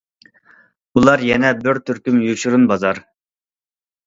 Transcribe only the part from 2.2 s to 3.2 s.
يوشۇرۇن بازار.